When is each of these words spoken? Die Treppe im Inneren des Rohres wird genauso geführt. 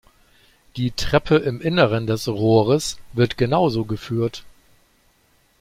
Die 0.77 0.89
Treppe 0.89 1.35
im 1.35 1.61
Inneren 1.61 2.07
des 2.07 2.27
Rohres 2.27 2.97
wird 3.13 3.37
genauso 3.37 3.85
geführt. 3.85 4.43